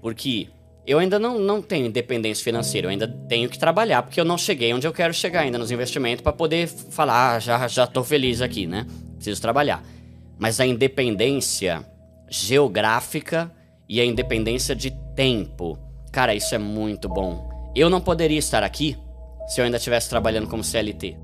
porque 0.00 0.50
eu 0.86 1.00
ainda 1.00 1.18
não, 1.18 1.36
não 1.36 1.60
tenho 1.60 1.86
independência 1.86 2.44
financeira, 2.44 2.86
eu 2.86 2.90
ainda 2.90 3.08
tenho 3.28 3.48
que 3.48 3.58
trabalhar, 3.58 4.04
porque 4.04 4.20
eu 4.20 4.24
não 4.24 4.38
cheguei 4.38 4.72
onde 4.72 4.86
eu 4.86 4.92
quero 4.92 5.12
chegar 5.12 5.40
ainda 5.40 5.58
nos 5.58 5.72
investimentos 5.72 6.22
para 6.22 6.32
poder 6.32 6.68
falar, 6.68 7.34
ah, 7.34 7.38
já, 7.40 7.66
já 7.66 7.88
tô 7.88 8.04
feliz 8.04 8.40
aqui, 8.40 8.68
né? 8.68 8.86
Preciso 9.16 9.42
trabalhar. 9.42 9.82
Mas 10.38 10.60
a 10.60 10.66
independência 10.66 11.84
geográfica 12.28 13.52
e 13.88 14.00
a 14.00 14.04
independência 14.04 14.76
de 14.76 14.92
tempo, 15.16 15.76
cara, 16.12 16.34
isso 16.34 16.54
é 16.54 16.58
muito 16.58 17.08
bom. 17.08 17.72
Eu 17.74 17.88
não 17.88 18.00
poderia 18.00 18.38
estar 18.38 18.62
aqui 18.62 18.98
se 19.48 19.60
eu 19.60 19.64
ainda 19.64 19.78
estivesse 19.78 20.10
trabalhando 20.10 20.46
como 20.46 20.62
CLT. 20.62 21.16